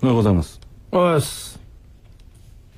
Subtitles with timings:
[0.00, 0.60] おはようございます。
[0.92, 1.60] おはようございます。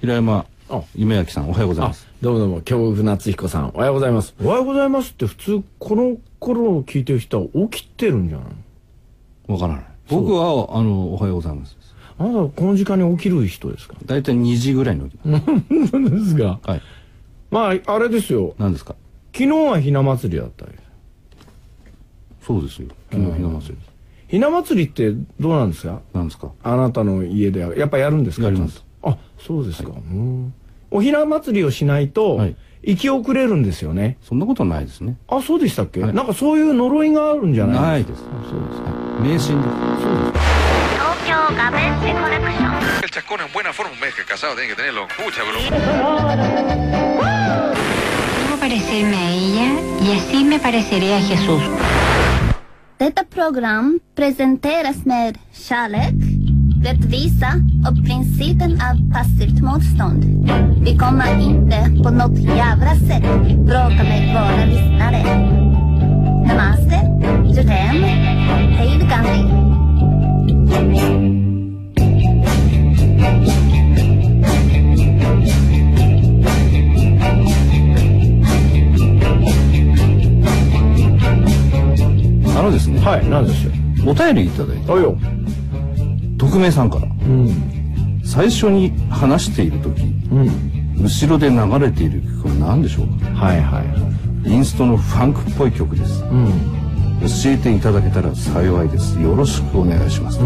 [0.00, 4.34] 平山あ夢明さん、おはようございあます。、どうもどうも、京極夏彦さん、おはようございます。
[4.42, 8.46] おはようございますって普通、この頃を聞いてる人は起きてるんじゃない？
[9.52, 9.84] わからない。
[10.08, 11.76] 僕は、あの、おはようございます。
[12.18, 13.96] あなたこの時間に起きる人ですか？
[14.06, 15.44] だいたい2時ぐらいに起きます。
[15.92, 16.58] 何ですか？
[16.62, 16.82] はい。
[17.50, 18.54] まあ、あれですよ。
[18.58, 18.94] 何ですか？
[19.34, 20.72] 昨日はひな祭りだったり。
[22.42, 22.88] そうですよ。
[23.12, 23.78] 昨日ひな祭り。
[24.30, 26.00] ひな祭りってどうなんですか？
[26.14, 26.52] 何ですか？
[26.62, 28.44] あなたの家ではやっぱやるんですか？
[28.46, 29.90] やりますあ、そうですか。
[29.90, 30.54] うん
[30.92, 34.16] おひな祭りをしないと、はい生き遅れるんですよね。
[34.22, 35.18] そんなことないですね。
[35.28, 37.80] あ、そうでしたっけ、はいなんかそういう呪いがあるんじゃない？
[37.82, 38.22] ないです。
[38.22, 38.90] そうですか。
[39.20, 39.74] 迷信です。
[40.96, 45.06] 東京ガベッセコレクション El chascón en buena forma, un mes que casado tiene que tenerlo.
[45.08, 45.60] Pucha, bro.
[48.48, 51.60] Debo parecerme a ella y así me pareceré a Jesús.
[53.00, 56.14] Detta program presenteras med kärlek,
[56.84, 57.52] rättvisa
[57.88, 60.24] och principen av passivt motstånd.
[60.84, 63.22] Vi kommer inte på något jävla sätt
[63.56, 65.22] bråka med våra lyssnare.
[66.46, 66.96] Namaste,
[67.44, 68.02] Jodem,
[68.76, 69.60] hej Gandhi.
[82.58, 83.72] あのですね、はい、なんですよ。
[84.06, 85.16] お便りいただいて、あよ。
[86.38, 88.20] 匿名さんから、うん。
[88.24, 91.02] 最初に話している時、うん。
[91.02, 93.06] 後ろで流れている曲は何でしょう
[93.36, 93.46] か？
[93.46, 93.80] はいは
[94.46, 94.50] い。
[94.50, 96.22] インストのファンクっぽい曲です。
[96.24, 96.48] うん。
[97.20, 99.20] 教えていただけたら幸いです。
[99.20, 100.38] よろしくお願いします。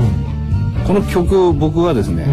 [0.86, 2.26] この曲僕はですね、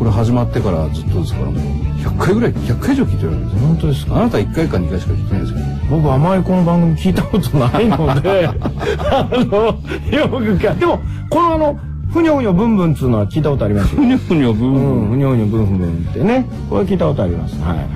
[0.00, 3.60] これ始まってからずっとですからもう100回ぐらい100回以上聞いてるわけですよ。
[3.60, 4.16] 本当ですか？
[4.16, 5.58] あなた1回か2回しか聞いてないですよ。
[5.90, 9.66] 僕あまりこの番組聞いたことないので あの
[10.10, 11.78] よくかでもこのあの
[12.10, 14.00] ふにょふにょブンブンっつうのは聞いたことありますよ。
[14.00, 16.46] ふにょふにょブンブンうんふにょふにょブンブンってね。
[16.70, 17.60] これ聞いたことあります。
[17.62, 17.86] はいはいはい。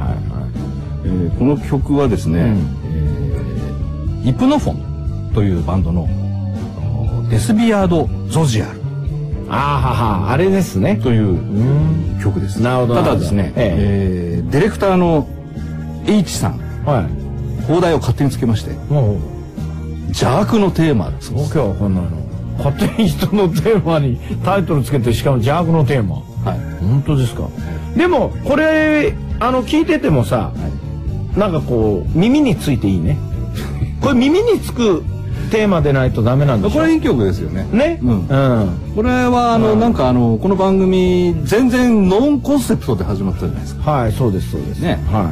[1.07, 2.47] えーこの曲はですね、うん。
[2.93, 4.77] えーイプノフォン
[5.35, 6.07] というバンドの
[7.31, 8.84] デスビアード・ゾジアル
[9.49, 10.97] あーははあれですね。
[11.03, 12.21] といううん。
[12.23, 12.63] 曲です。
[12.63, 13.03] なるほど。
[13.03, 14.43] ただですね、ええ。
[14.47, 15.29] ーディレクターの
[16.07, 17.65] H さんはい。
[17.65, 18.73] 放題を勝手につけまして
[20.09, 21.31] 邪悪のテーマです。
[21.33, 22.09] 東京はこんなの
[22.59, 26.17] 勝手に人のテーマにタイトルつけてしかも邪悪のテーマ。
[26.45, 26.59] はい。
[26.85, 27.49] 本当ですか。
[27.97, 30.53] でもこれあの聞いててもさ、
[31.37, 33.17] なんかこう耳についていいね。
[34.01, 35.03] これ耳につく
[35.55, 37.65] テーマでないとダメなんでこれいい曲ですよね。
[37.71, 38.01] ね？
[38.03, 38.27] うん。
[38.27, 38.35] う
[38.65, 38.93] ん。
[38.97, 43.91] これはあの、なんかあのこの番組全然ノンコンセプトで始まったじゃないですか。
[43.93, 44.81] はいそうですそうです。
[44.81, 44.99] ね。
[45.07, 45.31] は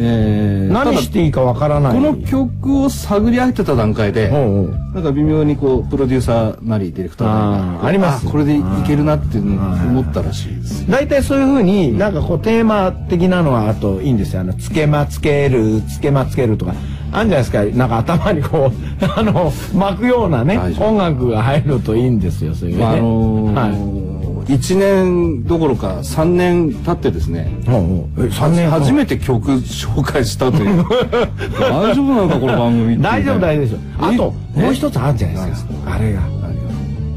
[0.00, 1.92] えー、い何していいかわからない。
[1.92, 8.24] この曲を探り当てた段階で、なんか微妙にこうプロデューサーなりディレクターなりあります。
[8.24, 14.40] これでいけるなって思ったらしいです大体そういうふうになんかこうテーマ的なのはあといいんですよ。
[14.40, 16.74] あのつけまつけるつけまつけるとか
[17.12, 17.64] あるんじゃないですか。
[17.64, 24.52] なんか頭にこう あの巻くようなね音楽が入るといいんですよそういうね、まああのーはい。
[24.52, 27.50] 1年どころか3年経ってですね。
[27.68, 27.80] おうおう。
[28.18, 30.84] え3年初めて曲紹介したという。
[31.60, 33.78] 大丈夫なのかこの番組大丈夫大丈夫ですよ。
[33.98, 34.62] あとえ？
[34.62, 35.72] もう一つあるじゃないですか。
[35.86, 36.20] あれが。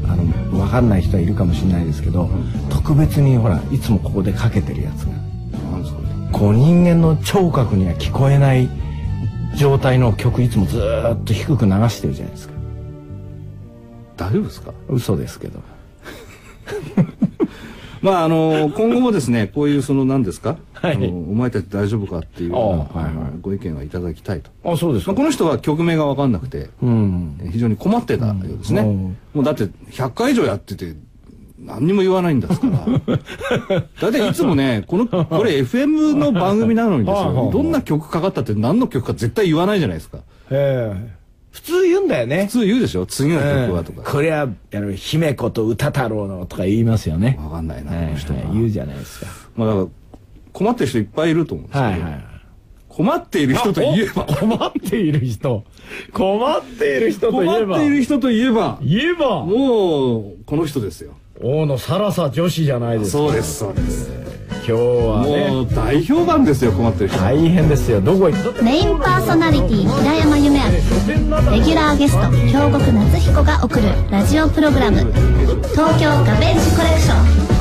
[0.08, 2.28] あの分かんない人はいるかもしれないですけど、
[2.68, 5.12] 特別にほらいつもここでかけてるやつが。
[6.32, 8.68] こう人間の聴覚には聞こえない
[9.56, 12.54] 状態の曲いつもずーっと低く流してるじゃないですか。
[14.16, 14.72] 大丈夫ですか？
[14.88, 15.60] 嘘ですけど。
[18.02, 20.96] まああの今後もですねこういうその何ですか、はい。
[20.96, 23.38] あのお前たち大丈夫かっていうはいはい。
[23.40, 27.38] ご意見はいただきたいと、あそうですまあ、この人は曲名が分かんなくてうん。
[27.52, 29.16] 非常に困ってたようですね、うん。
[29.34, 30.96] もうだって100回以上やってて
[31.64, 33.78] 何にも言わないんですから。
[34.00, 37.50] だいたいいつもねこのこれ FM の番組なのにですよ。
[37.52, 40.18] どんな曲かかったって何の曲か絶対言わないじゃないですか。
[40.50, 41.22] ええ。
[41.52, 42.46] 普通言うんだよね。
[42.46, 43.06] 普通言うでしょ？
[43.06, 47.38] 次の曲はとか、これはあの姫子と歌太郎のとか言いますよね。
[47.40, 49.26] 分かんないな、はいこの人は、はい言うじゃないですか。
[49.56, 49.86] まあだから
[50.52, 52.24] 困ってる人いっぱいいると思うんですけど、はいはい。
[52.88, 54.24] 困っている人といえば。
[54.24, 55.64] 困っている人。
[56.12, 57.56] 困っている人といえば。
[57.64, 58.78] 困っている人といえば。
[58.82, 59.44] 言えば。
[59.44, 61.12] もうこの人ですよ
[61.42, 63.18] 大野サラサ女子じゃないですか。
[63.18, 64.10] そうですそうです。
[64.64, 65.50] 今日はね。
[65.50, 67.18] もう大評判ですよ困ってる人。
[67.18, 68.00] 大変ですよ。
[68.00, 68.62] どこ行った？
[68.62, 70.64] メインパーソナリティ平山夢明。
[71.50, 74.98] レギュラーゲスト京極夏彦が送るラジオプログラム
[75.72, 77.51] 「東京ガベージコレクション」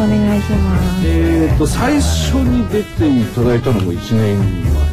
[0.00, 1.06] くお願いします。
[1.06, 4.92] えっ、と最初に出ていただいたのも1年前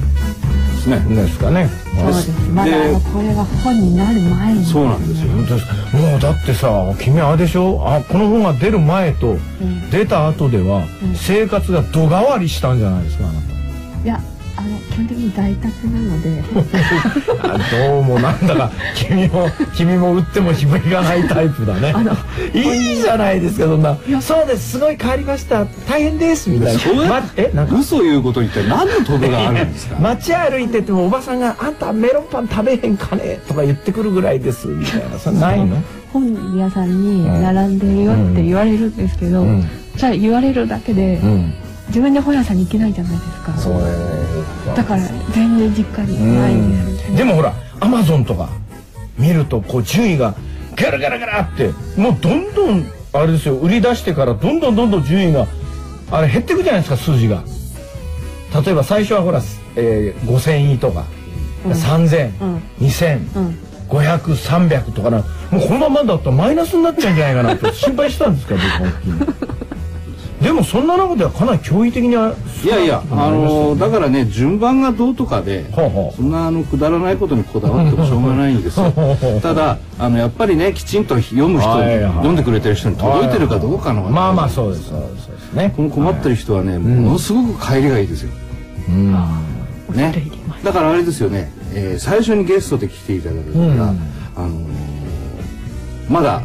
[0.71, 1.15] ですね。
[1.15, 2.31] ですかねそうです。
[2.51, 4.65] まだあのこれが本になる前に。
[4.65, 5.31] そうなんですよ。
[5.31, 6.67] もうだってさ
[6.99, 7.81] 君あれでしょ？
[7.85, 9.37] あこの本が出る前と
[9.91, 13.26] 出た後では生活が度変わりしたんじゃないですか
[14.97, 16.43] 基本的に在宅なので。
[17.43, 17.57] あ
[17.87, 21.93] どうもなんだか君も君も打っても響かないタイプだね。
[22.53, 25.65] いいじゃないですかそんな「そうですすごい変わりました。
[25.87, 27.75] 大変です」みたいな、ま、えなんか？
[27.77, 29.97] 嘘言うことに一体何の得があるんですか？
[30.01, 35.19] 街歩いててもおばさんが「あんたメロンパン食べへんかね?」とか言ってくるぐらいですみたいな。
[35.19, 35.77] それないの？
[36.11, 39.63] 本屋さんに並んでるよって言われるんですけど、うん。
[39.95, 41.53] じゃあ言われるだけで、うん
[41.87, 43.57] 自分で本屋さんに行けないじゃないですか。
[43.57, 43.75] それ
[44.75, 45.01] だから
[45.31, 47.15] 全然実家にないんです。
[47.15, 48.49] でもほらアマゾンとか
[49.17, 50.35] 見るとこう順位が
[50.75, 55.47] ガラガラガラってもうどんどんあれですよ売り出してからどんどんどんどん順位が
[56.11, 57.43] あれ減ってくじゃないですか数字が。
[58.65, 59.41] 例えば最初はほら、
[59.75, 61.05] えー、5000位とか、
[61.65, 62.55] 3000、うん。
[62.79, 63.59] 2000、うん。
[63.89, 68.55] 500300とかなもうこのままだとマイナスになっちゃうんじゃないかなって心配したんですか
[69.15, 69.66] 僕
[70.47, 72.33] でもそんな中ではかなり驚異的には
[72.63, 75.65] いやいや、あのだからね順番がどうとかで、
[76.15, 78.93] そんなあのくだらないことにこだわってもしょうがないんですよ。
[79.43, 85.53] ただあのやっぱりねきちんと読む人、読んでくれてる人に届いてるかどうかの話まあまあそうですそうです。
[85.53, 85.73] ね。
[85.75, 88.29] この困ってる人はね、ものすごく帰りがいいですよ、
[88.87, 89.11] うん。
[89.93, 90.13] ね、
[90.63, 93.93] だからあれですよね、えー最初にゲストで来ていただいた時は、
[94.37, 94.51] あのー
[96.09, 96.41] まだ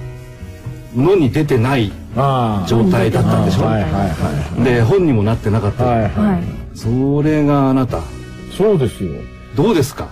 [0.96, 6.11] 野に出てない状態だったんでしょ、はいはいはで本にもなってなかった、いはいはい。
[6.35, 6.43] はい。
[6.75, 8.00] それがあなた。
[8.56, 9.12] そうですよ。
[9.56, 10.09] どうですか？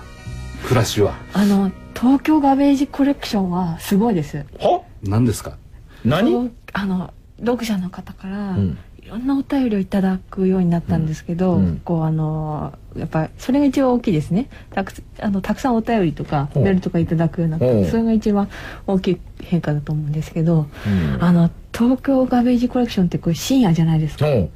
[0.65, 1.15] 暮らしは。
[1.33, 4.45] あの東京ガベージコレクションはすごいです。
[4.59, 4.83] は？
[5.03, 5.57] 何ですか？
[6.05, 6.51] 何？
[6.73, 8.69] あの読者の方から、ん。
[8.69, 8.77] い
[9.11, 11.65] ろんなお便りをいただくようになったんですけど、うん。
[11.65, 14.49] うんこうあのやっぱりそれが一番大きいですね。
[14.73, 17.85] たくあのたくさんお便りとかメールとかいただくようになっほう。
[17.85, 18.49] てそれが一番
[18.87, 21.23] 大きい変化だと思うんですけど、うん。
[21.23, 24.27] あの東京ガベージコレクションってこれ深夜じゃないですか。
[24.27, 24.51] で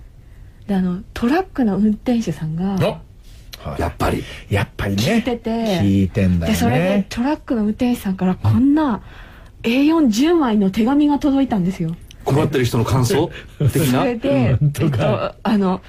[0.74, 2.76] あのトラックの運転手さんが
[3.78, 4.24] やっぱり。
[4.50, 5.02] やっぱりね。
[5.02, 6.54] 聞いてて聞いてんだよね。
[6.54, 9.02] でそれでトラックの運転手さんからこんな
[9.62, 11.94] A410 枚の手紙が届いたんですよ。
[12.24, 13.30] 困ってる人の感想？
[13.72, 14.00] 的な？
[14.00, 15.80] それで、え本っとあの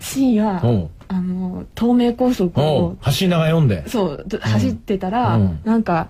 [0.00, 0.66] 深夜う。
[0.66, 2.98] んあの東名高速おをう。
[3.04, 3.86] 橋長読んで。
[3.88, 5.60] そうど走ってたら、うん。
[5.64, 6.08] なんか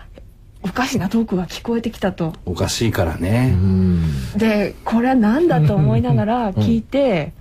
[0.63, 2.35] おかしなトークが聞こえてきたと。
[2.47, 3.57] おかしいからね、
[4.37, 7.33] でこれは何だと思いながら聞いて、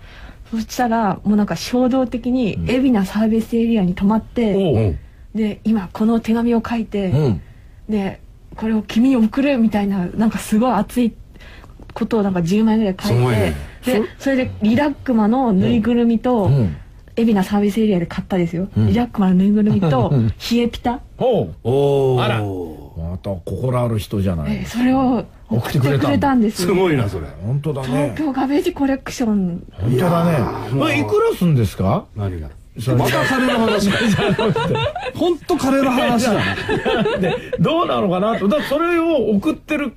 [0.50, 4.98] そしたらもうなんか衝動的に海老名サービスエリアに泊まって、
[5.36, 7.42] で今この手紙を書いて、うん。
[7.88, 8.22] で
[8.56, 11.14] これを君に送るみたいななんかすごい熱い
[11.94, 13.18] ことをなんか10枚ぐらい書い
[13.84, 16.76] て、でそれでリラックマのぬいぐるみと、うん。
[17.18, 18.88] 海老名サービスエリアで買ったですよ、ん。
[18.88, 20.28] リラックマのぬいぐるみとうん。
[20.30, 21.56] 冷えピタ、おう。
[21.64, 22.42] おおあら。
[22.42, 24.62] また心ある人じゃない。
[24.64, 27.28] えそれを送ってくれたんですすよごいなそれ。
[27.44, 29.64] 本当だ東ね京ガベージコレクション。
[29.74, 30.38] 本当だね。
[30.80, 32.06] これいくらすんですか？
[32.16, 32.50] 何が？
[32.98, 33.90] また金の話。
[33.92, 33.98] か
[35.14, 36.42] 本当金の話だな
[37.20, 38.48] でどうなのかなと。
[38.48, 39.94] だそれを送ってる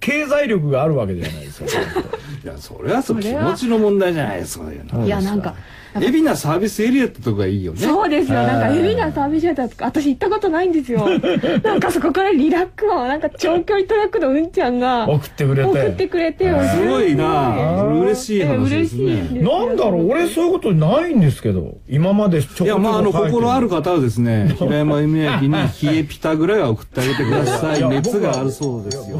[0.00, 1.66] 経済力があるわけじゃないですか。
[2.42, 5.54] いやそれはそう気持ちの問題じゃないですかいやなんか
[5.94, 7.78] 海老名サービスエリアってとこがいいよね。
[7.80, 8.42] そうですよ。
[8.42, 11.08] なんか海老名サービスエリアとか私行ったことないんですよ。
[11.62, 17.82] なんかそこからリラックマをなんか長距離トラックのうんちゃんが送ってくれ送っててくれてすごいな。
[17.84, 19.42] 嬉しいえ話です嬉しいんね。
[19.42, 20.10] なんだろう。
[20.10, 21.76] 俺そういうことないんですけど。
[21.88, 25.58] 今までちょこちょこいやまああの心ある方はですね 平山夢明に冷
[25.98, 27.80] えピタぐらいは送ってあげてください。
[27.80, 29.18] や熱があるそうですよ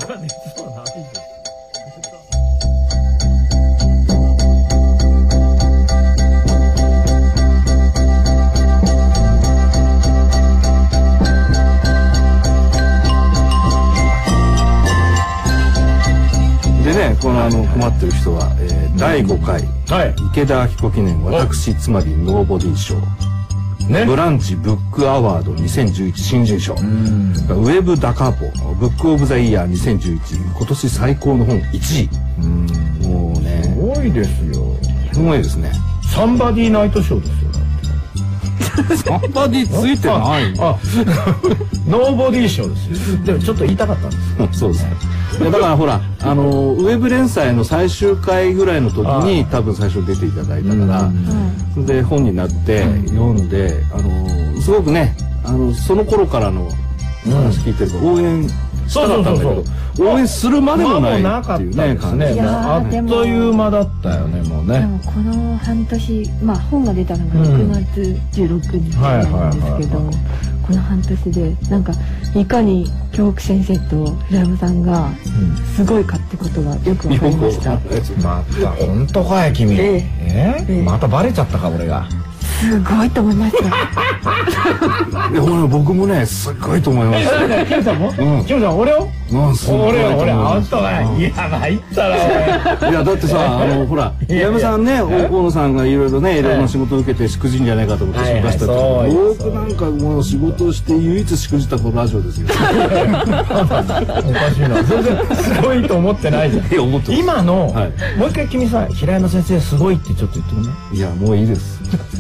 [17.11, 20.15] ねこのあの困ってる人は、えー第5回はい。
[20.31, 22.95] 池田明子記念私つまりノーボディ賞
[23.89, 24.05] ね。
[24.05, 26.75] ブランチブックアワード2011新人賞。
[26.75, 32.09] ウェブダカポブックオブザイヤー2011今年最高の本1
[33.03, 33.07] 位。
[33.07, 33.63] もうね。
[33.63, 34.77] すごいですよ。
[35.13, 35.73] すごいですね。
[36.13, 37.51] サンバディナイトショーですよ
[38.97, 40.55] サンバディついてない。
[40.59, 40.79] あ
[41.89, 43.25] ノーボディーショーですよ。
[43.25, 44.11] でもちょっと言いたかったん
[44.47, 44.85] です そうです。
[44.85, 44.91] ね
[45.39, 51.11] いやだからほらあのウェブ連載の最終回ぐらいの時に多分最初出ていただいたか
[51.77, 56.69] ら、で本になって読んであのすごくねあのその頃からの
[57.25, 58.49] 話聞いてると応援
[58.87, 62.19] したかったんだそうそうけど応援するまでもないなかっいうってたですね。
[62.19, 62.25] 感じ。
[62.27, 62.35] ね。
[62.35, 64.81] いやーもうあっという間だったよね、もうね。
[64.81, 68.01] でもこの半年まあ本が出たのがうん6月
[68.41, 70.15] 16日はいはいなんですけど、はいはい
[70.67, 71.93] この半年でなんか
[72.35, 75.11] いかに京北先生と平山さんが
[75.75, 77.73] すごいかってことがよくわかりました。
[78.23, 79.73] また、本当かい、君。
[79.79, 80.65] ええ？
[80.69, 82.07] ええまたバレちゃったか、俺が。
[82.61, 83.65] すごいと思いました。
[85.31, 87.29] いやほら僕もねすっごいと思います。
[87.51, 88.13] え、キムさんも？
[88.19, 88.45] うん。
[88.45, 89.09] キムさん、俺を？
[89.33, 92.17] うんすごい俺よ、俺、と思いあんますたが、いや、参ったな、
[92.91, 92.93] い。
[92.93, 102.49] やだってさあのほら山さんね大野さんがいろいろねいろんな仕事を受けてしくじんじゃないかと思って心配した僕なんかもう仕事をして唯一しくじったこのラジオですよ。
[102.51, 104.83] おかしいな。
[104.83, 106.67] 全然、すごいと思ってないじゃん。
[106.73, 107.21] いや思ってます。
[107.21, 107.93] 今の、はい。
[108.19, 110.69] もう一回君さ、平山先生すごいってちょっと言ってくんね。
[110.93, 110.99] い？
[111.01, 111.81] やもういいです。
[111.83, 112.20] 着、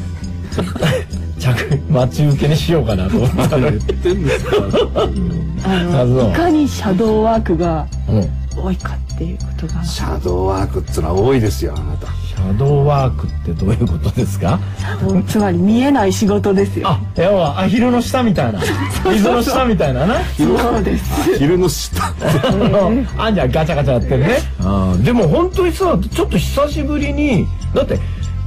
[1.90, 3.80] 待ち受けにしようかなと思ったの言っに。
[3.80, 4.48] てんですい
[6.34, 8.30] かにシャドーワークがうん。
[8.62, 9.84] 多いかっていうことが。
[9.84, 14.58] シャドーワークってのは多いですよあなたシャドーワークってどういうことですか？
[15.28, 16.88] つまり見えない仕事ですよ。
[16.88, 18.60] あ、要はアヒルの下みたいな。
[19.04, 20.20] 水の下みたいなな。
[20.36, 21.38] そうです。
[21.38, 22.12] 昼の下
[23.18, 24.38] あんじゃんガチャガチャやってるね。
[25.04, 27.98] でも本当にさ、ちょっと久しぶりに、だって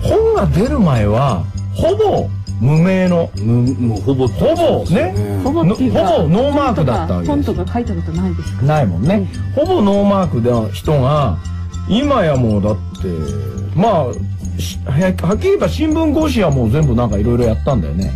[0.01, 2.29] 本が出る前は、ほぼ
[2.61, 5.13] 無名の、むもうほぼほぼね
[5.43, 8.63] ほぼっていうかほぼノーマークだったわけ本ですとか書いたことないですか？
[8.63, 9.27] ないもんね。
[9.55, 11.37] ほぼノーマークの人が、
[11.89, 13.07] 今やもうだって、
[13.75, 14.93] まあ、しは
[15.27, 18.11] はっきり言えば新聞合紙はもう全部なんかいろいろやったんだよね。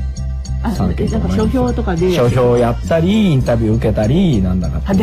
[0.63, 2.11] あ、三件なんか書評とかで。
[2.13, 5.01] 書評やったり、インタビュー受けたり、なんだかって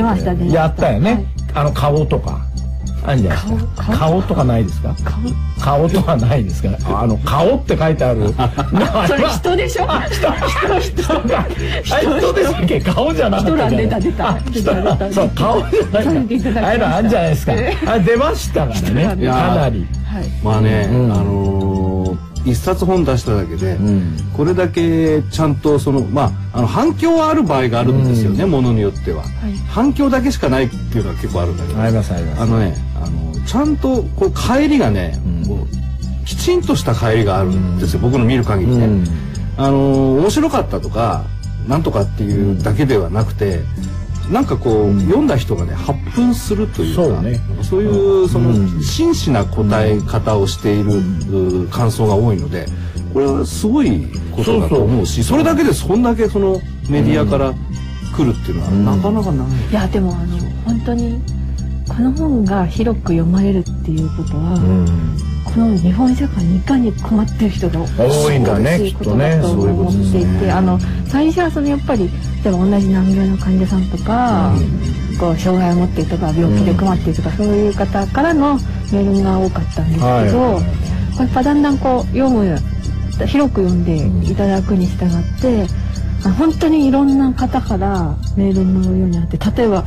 [0.50, 1.12] やったよね。
[1.12, 2.40] はいあの、顔とか。
[3.06, 3.82] あんじゃないですか。
[3.84, 4.22] 顔顔？
[4.22, 4.94] とかないですか？
[5.04, 5.20] 顔？
[5.60, 6.70] 顔とかないですか？
[7.02, 8.32] あの、顔って書いてある。
[9.06, 9.86] それ人でしょ？
[10.10, 10.32] 人、
[10.80, 11.36] 人、人。
[11.38, 11.44] あ
[12.18, 12.80] 人でしたっけ？
[12.80, 13.86] 顔じゃなかったじゃない？
[13.86, 16.60] 人ら出た出たあ出た出たそう、顔じゃないか。
[16.62, 17.52] ああいうのあじゃないですか。
[17.86, 19.04] あ出ましたからね。
[19.04, 19.86] かなり。
[20.06, 20.24] はい。
[20.42, 21.63] まあね、うんあのー
[22.44, 24.16] 一冊本出しただけで、ん。
[24.36, 29.26] これだけちゃんとそのまああの反響はある場合があるんですよね、ものによっては、い。
[29.68, 32.42] 反響だけしかないっていうのは結構あるんだけどありますあります。
[32.42, 35.48] あのねあのちゃんとこう帰りがね、うん。
[35.48, 39.04] こうきちんとした帰りがあるんですよ、僕の見る限りね、うん。
[39.56, 41.24] あの面白かったとか
[41.68, 43.60] なんとかっていうだけではなくて
[44.30, 47.40] なんかこう、読んだ人がね発奮するというかそうね。
[47.62, 50.98] そういうその、うん真摯な答え方をしている、
[51.62, 52.66] う感想が多いので
[53.12, 57.54] これはすごいことだと思うしそれだけでそんだけそのメディアから
[58.16, 58.84] 来るっていうのは、うん。
[58.84, 59.70] なかなかない。
[59.70, 61.20] いや、でもあの、本当に、
[61.88, 72.10] この本が広く読まれるっていうことは、うんこの日本社会にいかに困ってる人が多いんだねきっとねことだとそういうこと思っていて、あの最初はそのやっぱり
[72.42, 74.52] 例えば同じ難病の患者さんとか、
[75.18, 78.56] こう障害を持っているとか病気で困っているとか、そういう方からの
[78.92, 81.18] メールが多かったんですけど、はい。
[81.18, 82.58] やっぱだんだんこう読む
[83.26, 85.66] 広く読んでいただくに従って、
[86.26, 89.84] あ本当にいろんな方からメールのようになって例えば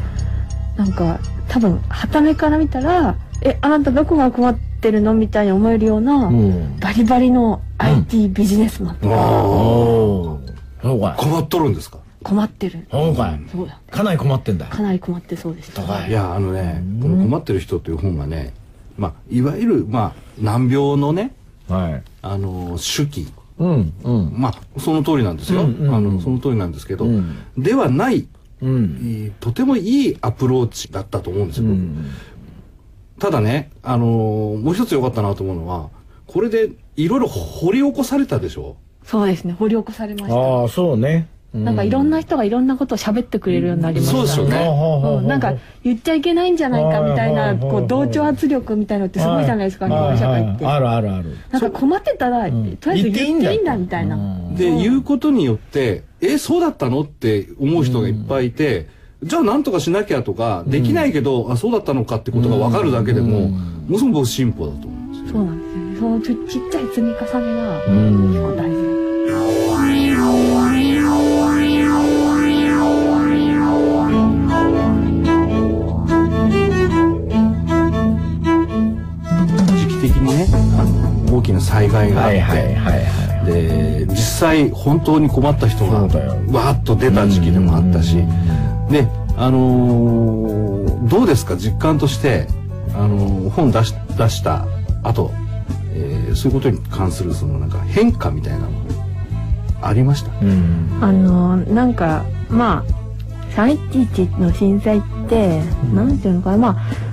[0.77, 6.77] なんか多分傍目から見たら「えあなたどこが困ってるの?」みたいに思えるような、うん。
[6.79, 10.51] バリバリの IT ビジネスマンとかおー。
[10.81, 11.23] そうかい。
[11.23, 11.97] 困っとるんですか？
[12.23, 13.41] 困ってるそうかい。
[13.51, 14.65] そうだかなり困ってんだ。
[14.65, 18.53] かなり困ってそうでしたはいいやあのねこの「困ってる人」という本はね、
[18.97, 21.31] まあ、いわゆる、まあ、難病のね
[21.69, 22.01] はい。
[22.21, 23.27] あの手記
[23.59, 24.33] うん、うん。
[24.35, 28.27] まあその通りなんですよ、うんうんうんあのその通りなんですけど、うんではない
[28.61, 29.31] うん。
[29.39, 32.05] とてもいいアプローチだったと思うんですよ、うん。
[33.19, 35.89] ただねあのーもう一つ良かったなと思うのは
[36.27, 38.75] これでいろいろ掘り起こされたでしょ？
[39.03, 39.53] そうですね。
[39.53, 40.35] 掘り起こされました。
[40.35, 41.27] ああ、そうね。
[41.53, 44.67] なんかいろんな人がいろんなことを喋ってくれるようになりましたそうですよね
[45.17, 50.65] うんなんか言っちゃいけないんじゃないかみたいなこう同調圧力みたいなのってすごいじゃないですか日は本社会って。
[50.65, 50.75] はい。
[50.75, 51.37] あるあるある。
[51.49, 54.17] なんか困ってたらとりあえず言っていいんだみたいな。
[54.55, 57.01] で、言うことによってえそうだったの？
[57.01, 58.89] って思う人がいっぱいいて、
[59.23, 63.57] じゃあ何とかしなきゃとか、できないけどあそうだったのかってことが分かるだけでも、も
[63.89, 65.31] のすごく僕進歩だと思うんですよ。
[65.33, 65.79] そうなんですよ。
[65.79, 68.27] ねそのちっちっちゃい積み重ねがうん。
[68.29, 68.87] 結構大事
[79.77, 80.47] 時期的にね
[80.77, 80.83] あ
[81.31, 86.01] の大きな災害があって、はいはいはいはで実際本当に困った人が
[86.51, 88.17] わっと出た時期でもあったし
[88.89, 91.55] であのーどうですか？
[91.55, 92.47] 実感として、
[92.93, 94.65] あのー本出し出した
[95.03, 95.31] 後、
[95.93, 98.67] えーそういうことに関するそのなんか変化みたいなの
[99.81, 100.31] ありました？
[100.31, 100.33] い。
[100.41, 100.99] うん。
[101.01, 102.91] あのなんかまあ
[103.55, 105.61] 311の震災って、
[105.93, 106.57] なんていうのかな？
[106.57, 106.69] ま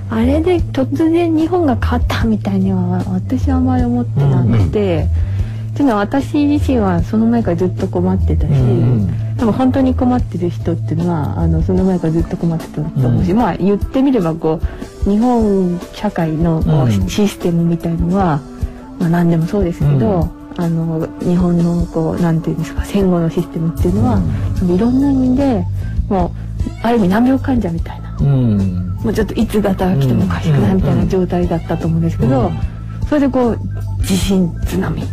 [0.09, 5.07] ああれで突然日本が変わったみたいには私はあまり思ってなくて、
[5.75, 14.61] っていうのは私自身はその前からずっと困ってたし、うん多分本当に困ってる人っていうのはあのその前からずっと困ってたと思うし、まあ言ってみればこ
[15.05, 17.09] う日本社会のこう、うん。
[17.09, 18.39] システムみたいのは、
[18.97, 24.21] まあ、何でもそうですけど、うあの日本のこうなんていうんですか戦後のシステムっていうのは、
[24.73, 25.65] いろんな意味で
[26.07, 26.31] もう
[26.81, 28.17] ある意味難病患者みたいな。
[28.17, 28.97] うん。
[29.03, 32.49] もうちょっといつガタが来てもおかしくないみたいな状態だったと思うんですけど、
[33.09, 33.59] それでこう
[34.03, 35.03] 地震津波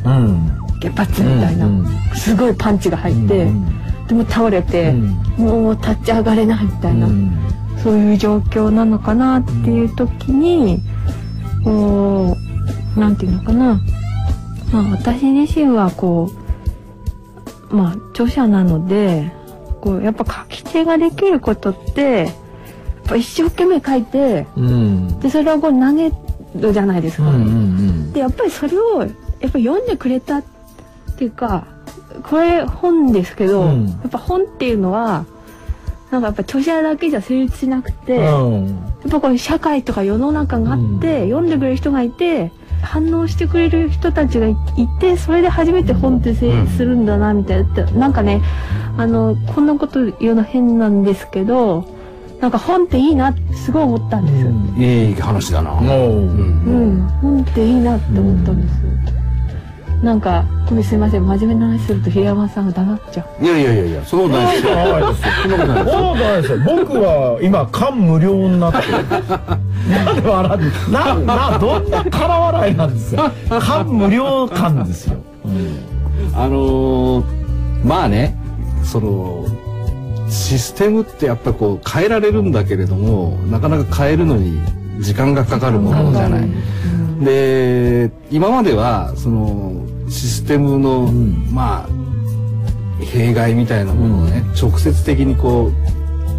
[0.88, 3.51] うん原発みたいな、うんすごいパンチが入って、
[4.09, 5.23] でも倒れて、うん。
[5.38, 7.09] もう立ち上がれないみたいな、
[7.83, 10.81] そういう状況なのかなっていう時に
[11.64, 12.37] こ
[12.97, 13.81] うなんていうのかな、
[14.73, 16.31] まあ、私自身はこ
[17.71, 19.33] うまあ著者なので
[19.81, 22.33] こうやっぱ書き手ができることってやっ
[23.07, 25.21] ぱ一生懸命書いてうん。
[25.21, 26.12] でそれをこう投げ
[26.55, 27.31] るじゃないですか。
[27.31, 30.42] うんうんでやっぱりそれをやっぱ読んでくれたっ
[31.23, 31.67] ていうか
[32.25, 33.87] これ本ですけど、うん。
[33.87, 35.25] やっぱ本っていうのは
[36.11, 38.77] なんかやっぱ著者だけじゃ成立しなくて、やうん。
[39.07, 42.51] っぱこういう社会とか世の中があって、読んでくれる人がいて
[42.83, 44.57] 反応してくれる人たちがいい
[45.01, 48.43] てそれで初めて本って成立するんだなみたいな、なんかね
[48.99, 51.87] あのこんなこと言うの変なんですけど
[52.41, 54.33] なんか本っていいなってすごい思ったんで
[54.77, 54.83] す。
[54.83, 55.73] いい話だな。
[55.73, 59.22] うん、本っていいなって思ったんです。
[60.03, 63.45] なんか、ごめんすいません、真面目な話すると平山さんが黙っちゃう。
[63.45, 64.73] いやいやいやいや、そんなことないですよ。
[65.43, 66.15] そんなことないですよ。
[66.17, 66.59] ないですよ。
[66.67, 68.93] 僕は今感無量になってる。
[69.88, 71.15] なんで笑うな、
[71.51, 73.31] な、どんな空笑いなんですよ。
[73.61, 75.19] 感無量感ですよ。
[76.35, 77.43] あのー
[77.85, 78.37] まあね、
[78.85, 79.47] その、
[80.29, 84.61] システムってやっぱりこう変えられるんだけれども、なかなか変えるのに
[84.99, 86.49] 時間がかかるものじゃない。
[87.25, 89.73] で、今までは、その、
[90.12, 91.11] システムの、
[91.51, 95.72] まあ、弊害みたいなものをね、直接的にこ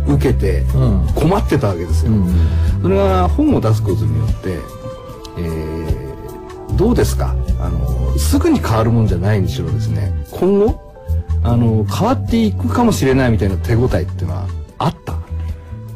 [0.08, 1.08] う、受けてうん。
[1.16, 2.12] 困ってたわけですよ。
[2.82, 4.58] それが本を出すことによって、
[5.40, 6.14] えー
[6.76, 7.36] どうですか？
[7.60, 10.82] あのすぐに変わるもんじゃないにしろですね今後
[11.44, 14.48] あの変わっていくかもしれないみたいな手応えっていうのは
[14.80, 15.14] あった？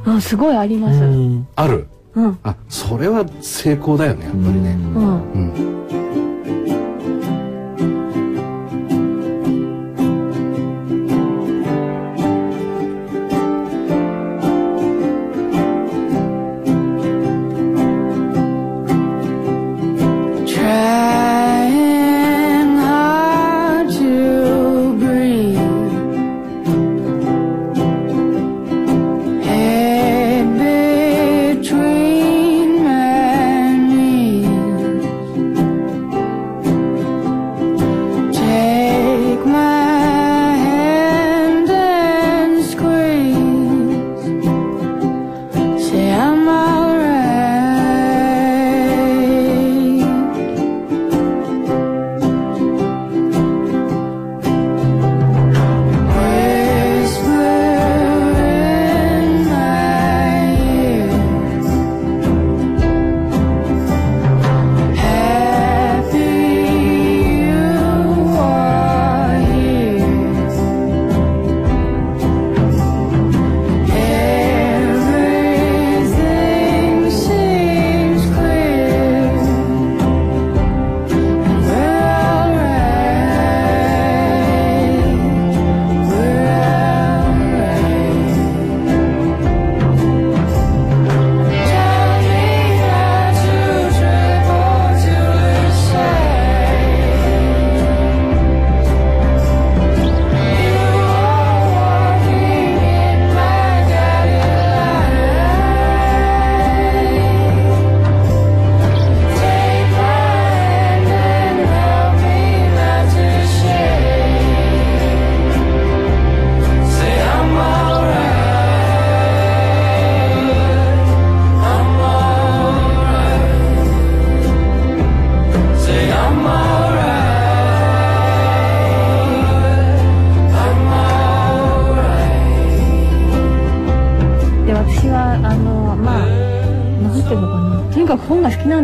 [0.05, 0.99] あ、すごいあります。
[0.99, 1.47] うん。
[1.55, 1.87] ある？
[2.13, 2.37] うん。
[2.43, 4.71] あそれは成功だよねやっぱりね。
[4.73, 5.21] うん。
[5.89, 6.16] Trying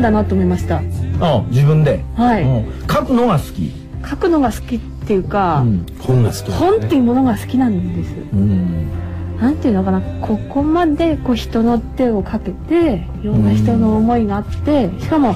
[0.03, 0.83] だなと思いました。
[1.19, 2.03] あ、自分で？
[2.15, 2.43] はい。
[2.43, 3.71] うん書くのが好き。
[4.07, 8.13] 書くのが好きっていうか、うん本が好きなんだね本っていうものが好きなんです。
[8.33, 8.89] うん。
[9.39, 10.01] なんていうのかな？
[10.21, 15.35] ここまでこう人の手をかけていろんな人の思いがあってしかも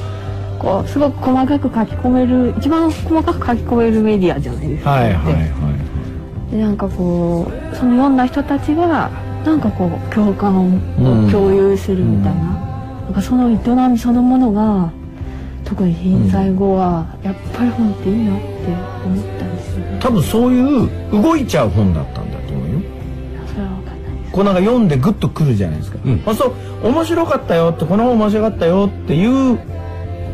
[0.59, 4.91] こうすごく細かく書き込める一番細かく書き込めるメディアじゃないですか。
[4.91, 5.77] はいはいでは
[6.51, 9.09] でなんかこうその読んだ人たちが
[9.45, 12.76] なんかこう共感うんを共有するみたいな,、
[13.07, 14.91] なんかその営みそのものが
[15.63, 18.47] 特に震災後はやっぱり本っていいなって
[19.05, 19.99] 思ったんですよねい。
[19.99, 22.79] 多分そういう動いちゃう本だったんだと思うよ。
[23.47, 25.99] それは分かんないですこうなんか読んでグッとくるじゃないですか。
[26.05, 26.47] うんあそ
[26.83, 29.57] う面白かったよってこの本面白かったよっていう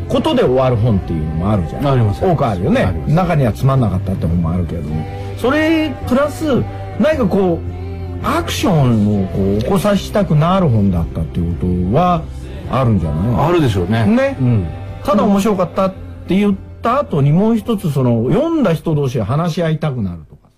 [0.08, 1.86] ことで終わる本っていうのもあるじゃん。
[1.86, 5.04] あります多くあるよね中にはつまんなかったって本もあるけれども
[5.38, 6.62] それプラス
[7.00, 12.22] 何かこうアクションをこう起こさせたくなる本だったっていうことは
[12.70, 13.46] あるんじゃない？
[13.48, 14.04] あるでしょうね。
[14.06, 14.66] ねうん。
[15.04, 15.94] ただ面白かったっ
[16.26, 20.48] て言った後にもう一つその読んだ人同士が話し合いたくなるとか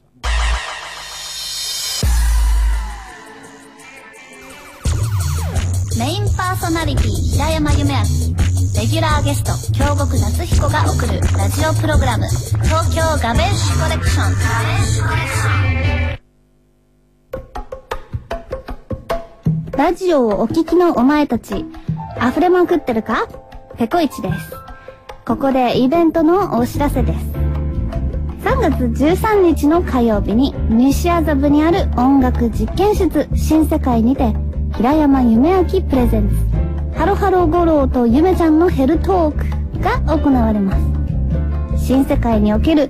[5.99, 7.99] メインパーソナリティ平山夢明
[8.81, 12.27] レギュラーゲスト京極夏彦が送るラジオプログラム
[12.63, 14.35] 東京ガベッシュコレクション
[19.77, 21.65] ラジオをお聞きのお前たち
[22.21, 23.29] 溢れまくってるか？
[23.77, 24.53] ペコイチです。
[25.25, 27.19] ここでイベントのお知らせです。
[28.45, 34.35] 3月13日の火曜日に西麻布にある音楽実験室新世界にて
[34.77, 36.37] 平山夢明プレゼンツ
[36.99, 40.77] ハロハロ五郎とゆめちゃんのヘルトークが行われま
[41.77, 41.87] す。
[41.87, 42.89] 新世界における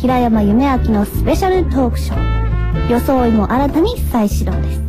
[0.00, 2.90] 平山夢明のスペシャルトークショー。
[2.90, 4.82] 装いも新たに再始動です。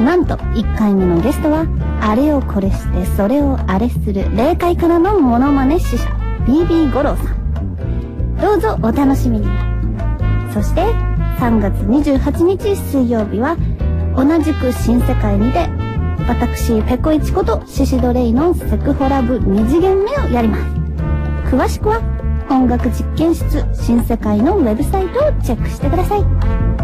[0.00, 1.66] なんと1回目のゲストは
[2.00, 6.08] あれをこれしてそれをあれする霊界からのモノマネ師者
[6.46, 8.36] BB 五郎さん。
[8.40, 9.46] どうぞお楽しみに。
[10.52, 10.82] そして
[11.38, 13.56] 3月28日水曜日は
[14.16, 15.68] 同じく新世界にて
[16.28, 20.64] 私ペコイチことシシドレイのセクホラブ2次元目をやります。
[21.54, 22.00] 詳しくは
[22.50, 26.83] 音楽実験室新世界のウェブサイトをチェックしてください。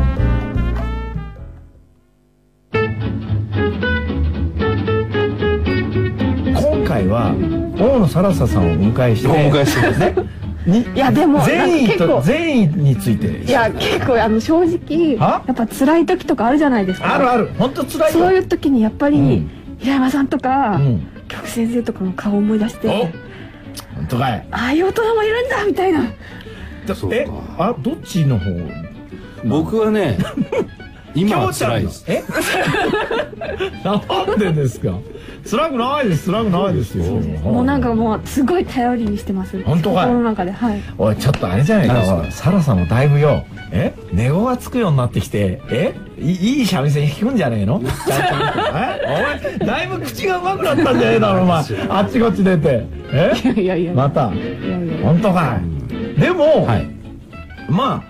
[7.81, 9.29] 大野サラサさんをお迎えして。
[9.29, 10.15] お迎えしてますね。
[10.67, 13.45] にいやでも善意と善意について。
[13.45, 15.43] いや結構あの正直は？
[15.47, 17.15] やっぱ辛い時とかあるじゃないですか。
[17.15, 17.49] あるある。
[17.59, 18.21] 本当辛いよ。
[18.21, 19.51] そういう時にやっぱり、うん。
[19.79, 21.07] 平山さんとか、うん。
[21.29, 22.91] 局先生とかの顔を思い出してお
[23.95, 24.47] 本当かい。
[24.51, 26.03] ああいう大人もいるんだみたいな。
[26.95, 27.17] そうか。
[27.17, 28.51] えあどっちの方？
[29.45, 30.19] 僕はね、
[31.15, 32.05] 今は辛いです。
[32.07, 32.23] え？
[33.83, 34.99] なんでですか？
[35.49, 36.31] 辛くないです。
[36.31, 37.05] 辛くないですよ。
[37.05, 39.63] もうなんかもうすごい頼りにしてます。
[39.65, 40.07] 本当かい？
[40.07, 40.53] 心の中で。
[40.53, 40.81] はい。
[40.99, 43.45] おいちょっとあれじゃない何ですかかサラさんもだいぶよ。
[43.73, 43.95] え？
[44.13, 45.61] 寝語がつくようになってきて。
[45.71, 45.95] え？
[46.19, 47.81] いいい三味線弾くんじゃねえの？
[47.83, 47.89] え？
[49.07, 51.65] お前だいぶ口がうまくなったんじゃねえだろお前。
[51.89, 52.85] あっちこっち出て。
[53.13, 53.33] え？
[53.61, 53.93] いやいや。
[53.95, 54.33] また。
[54.33, 55.05] いやいや。
[55.05, 55.59] 本当か
[56.17, 56.21] い？
[56.21, 56.89] でも、はい。
[57.69, 58.03] ま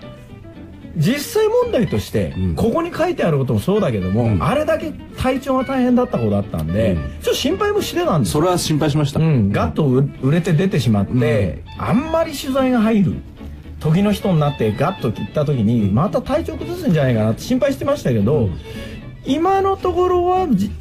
[0.97, 2.55] 実際問題として、うん。
[2.55, 4.43] ここに書いてあることもそうだけども、うん。
[4.43, 7.01] あれだけ体調が大変だった子だったんで、うん。
[7.21, 8.41] ちょっと心配もしてたんですよ。
[8.41, 9.19] それは心配しました。
[9.19, 13.13] うん、ガッと売売れて出てしまって、あんまり取材が入る
[13.79, 18.49] 時の人になってガッと切った時にまた体調崩すんじゃないかなって心配してましたけど、
[19.25, 20.71] 今のところはじ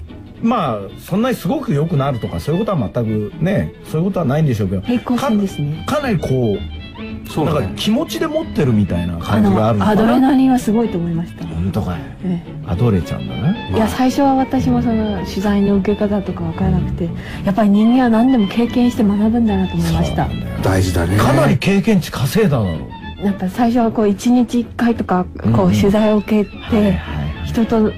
[0.43, 4.99] まあそんなにすごく良くなるとかそういうことは全くねそういうことはないんでしょうけどね。
[4.99, 6.80] かかなりこう
[7.25, 7.73] なんかそうだね。
[7.77, 12.01] 気持ちで持ってるみたいなあ感じがあるののアドレかなナリンはすごいと思いました、本当かい。
[12.25, 17.05] えアドレちゃんだねえいや最初は私もその取材の受け方とか分からなくて
[17.45, 20.29] やっぱり人間は何でも経験して学ぶんだなと思いました。
[20.63, 21.17] 大事だね。
[21.17, 23.25] かなり経験値稼いだだろう。
[23.25, 26.99] やっぱ最初はこう1日1回とかこう取材を受けて、
[27.47, 27.91] 人と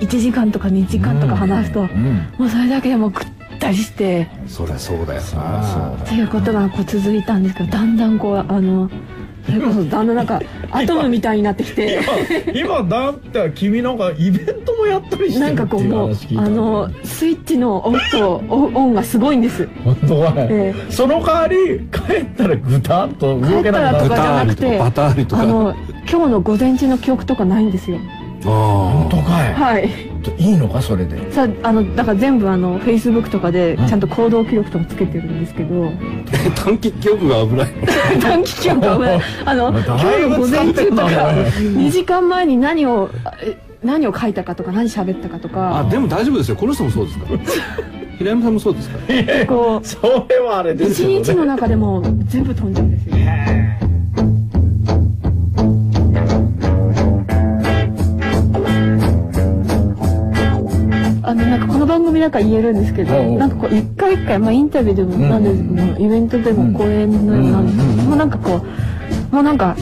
[0.00, 2.32] 1時間とか2時間とか話すと、うん。
[2.38, 3.20] もうそれだけでもうぐ
[3.58, 4.28] ったりして。
[4.46, 5.40] そりゃそうだよそう。
[5.40, 5.90] な。
[5.90, 8.88] っていうことがこう続いたんですけどだんだんこうあの
[9.44, 10.40] それこそだんだんなんか
[10.70, 12.00] アトムみたいになってきて。
[12.54, 19.68] 今だって君なんかイベントもやったりしてなんかこうもうあのスイッチのオフとオオンがすごいんです。
[19.84, 23.98] 本当かい、えその代わり帰ったらぐたっと動けなくなる。
[24.00, 25.42] 帰ったらとかじゃなくてバターリとか。
[25.42, 25.74] あの
[26.10, 27.98] 今日の午前中の記憶とかないんですよ。
[28.44, 30.07] 本当かい、はい
[30.38, 31.32] いいのかそれで？
[31.32, 35.90] さあのだから全部あのフェイスブックとかでちゃんと行動記録とかつけてるんですけど、
[36.56, 37.68] 短期記憶が危ない。
[38.20, 39.20] 短期記憶は危ない。
[39.46, 43.10] あの今だいぶ日の午前中とかお前2時間前に何を
[43.42, 46.56] え何を書いたかとか何喋ったかとあ、かでも大丈夫ですよ。
[46.56, 47.24] この人もそうですか？
[47.32, 47.38] ら。
[48.18, 48.98] 平山さんもそうですか？
[49.38, 49.46] ら。
[49.46, 51.24] こうそれはあれです一よね。
[51.24, 53.16] 日の中でも全部飛んじゃうんですよ
[61.34, 68.06] 番組だから言えるんですけど、うんうんなんかこう一回一回、まあ、インタビューでも、んなんでもイベントでも講演のなんですけど、うんうん。
[68.06, 68.56] もうなんかこ
[69.32, 69.76] うもうなんか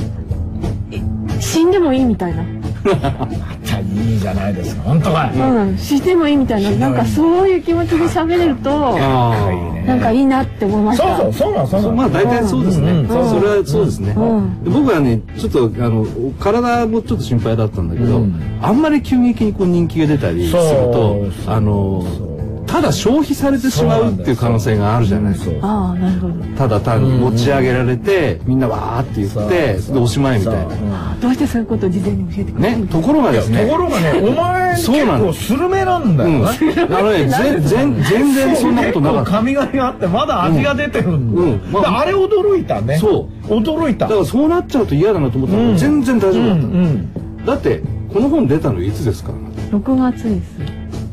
[0.90, 1.00] い
[1.40, 2.42] 死んでもいいみたいな、
[3.96, 4.82] いいじゃないですか。
[4.82, 5.38] 本当かい。
[5.38, 6.70] うん、死んでもいいみたいな。
[6.72, 12.90] なんかそういう気持ちで喋れるとなんかいいなって思いましそうたそうそうなのそうなまあ大体そうですね。
[12.90, 13.08] うんうん。
[13.08, 14.12] それはそうですね。
[14.16, 14.64] うん。
[14.64, 16.06] で僕はねちょっとあの
[16.38, 18.58] 体もちょっと心配だったんだけど、うん。
[18.60, 22.35] あんまり急激にこう人気が出たりするとあのそう
[22.66, 25.32] ただ消費されてしまうっていう可能性があるじゃない。
[25.34, 25.50] ですか。
[25.52, 26.34] そうああなるほど。
[26.58, 31.16] ただ単に持ち上げられて、みんなわーって言ってでおしまいみたいな。
[31.20, 33.64] どうしてそういうことを事前に教えてくれるねところがですね。
[33.66, 35.26] ところがねお前結そうなの。
[35.26, 39.30] 構スルメなんだうん、あよねのね 全全全然そんなことなかった。
[39.30, 41.48] 髪があってまだ味が出てるんだ、うん。
[41.50, 42.98] うんまあれ驚いたね。
[42.98, 43.46] そう。
[43.46, 44.06] 驚いた。
[44.06, 46.62] だからそうなっちゃうと嫌だなと思ったら、うん全然大丈夫だった。
[46.62, 47.08] の、うん。
[47.46, 49.32] だってこの本出たのいつですか
[49.70, 50.58] ？6月です。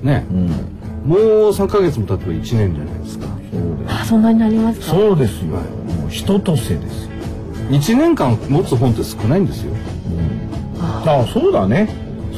[0.03, 0.25] ね。
[0.31, 0.72] うん、うん
[1.05, 3.27] もう3ヶ月も経てば1年じゃないですか。
[3.87, 4.85] あそんなになりますか？
[4.87, 7.09] そうですよ、はいもう人とせですよ、
[7.69, 9.73] 1年間持つ本って少ないんですよ。
[10.79, 11.89] ああそうだね。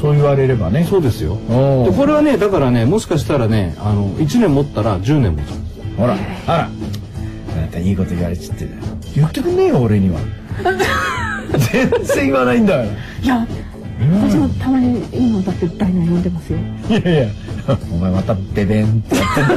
[0.01, 0.86] そう言われればね。
[0.89, 1.34] そうですよ。
[1.36, 1.91] うん。
[1.91, 5.97] でこれはねだからねもしかしたらねあの1年持ったら10年持つ。
[5.97, 6.15] ほら
[6.47, 6.69] あら。
[7.58, 8.67] あなたいいこと言われちって
[9.15, 10.19] 言ってくんねえよ俺には。
[11.71, 13.47] 全然言わないんだよいや
[14.21, 16.60] 私もたまに今だってダイナ読んでますよ。
[16.89, 17.28] いやいや
[17.91, 19.56] お前またベベンってやって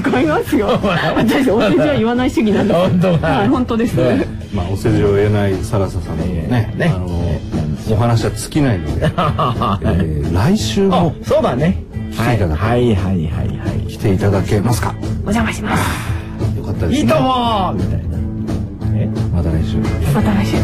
[0.00, 0.78] んだ違いますよ。
[1.16, 2.80] 私お世辞は言わない主義なんです。
[2.80, 3.94] 本当かはい本当です。
[3.94, 6.92] ねまあお世辞を言えないサラサさんのねね。
[6.94, 7.06] あの
[7.90, 11.82] お話は尽きないので、 えー来週あもそうだね。
[12.12, 13.26] 来ていただくはいはいはいはい。
[13.26, 13.54] は
[13.88, 14.94] 来ていただけますか？
[15.24, 15.82] お邪魔します。
[16.58, 16.96] よかったですね。
[16.98, 18.18] いいいともみたいな。
[18.94, 19.08] え？
[19.34, 19.78] また来週。
[20.14, 20.56] また来週